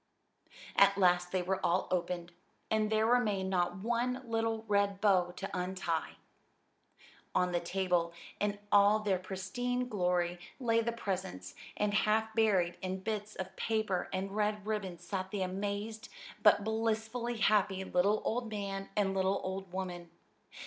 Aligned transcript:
At 0.75 0.97
last 0.97 1.31
they 1.31 1.43
were 1.43 1.63
all 1.63 1.87
opened, 1.91 2.31
and 2.71 2.89
there 2.91 3.05
remained 3.05 3.51
not 3.51 3.75
one 3.75 4.23
little 4.27 4.65
red 4.67 4.99
bow 4.99 5.29
to 5.35 5.49
untie. 5.55 6.13
On 7.35 7.51
the 7.51 7.59
table, 7.59 8.11
in 8.39 8.57
all 8.71 8.97
their 8.97 9.19
pristine 9.19 9.87
glory, 9.87 10.39
lay 10.59 10.81
the 10.81 10.91
presents, 10.91 11.53
and 11.77 11.93
half 11.93 12.33
buried 12.33 12.77
in 12.81 13.01
bits 13.01 13.35
of 13.35 13.55
paper 13.55 14.09
and 14.11 14.35
red 14.35 14.65
ribbon 14.65 14.97
sat 14.97 15.29
the 15.29 15.43
amazed, 15.43 16.09
but 16.41 16.63
blissfully 16.63 17.37
happy, 17.37 17.83
little 17.83 18.23
old 18.25 18.49
man 18.49 18.89
and 18.97 19.13
little 19.13 19.39
old 19.43 19.71
woman. 19.71 20.09